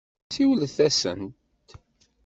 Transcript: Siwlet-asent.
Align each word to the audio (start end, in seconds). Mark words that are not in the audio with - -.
Siwlet-asent. 0.27 1.25